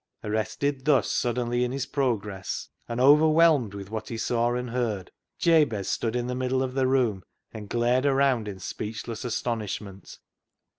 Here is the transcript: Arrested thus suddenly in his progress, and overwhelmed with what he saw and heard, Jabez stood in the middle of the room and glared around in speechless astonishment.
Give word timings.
Arrested 0.23 0.85
thus 0.85 1.11
suddenly 1.11 1.63
in 1.63 1.71
his 1.71 1.85
progress, 1.85 2.69
and 2.89 2.99
overwhelmed 2.99 3.75
with 3.75 3.91
what 3.91 4.07
he 4.09 4.17
saw 4.17 4.55
and 4.55 4.71
heard, 4.71 5.11
Jabez 5.37 5.89
stood 5.89 6.15
in 6.15 6.25
the 6.25 6.33
middle 6.33 6.63
of 6.63 6.73
the 6.73 6.87
room 6.87 7.23
and 7.51 7.69
glared 7.69 8.07
around 8.07 8.47
in 8.47 8.57
speechless 8.57 9.23
astonishment. 9.23 10.17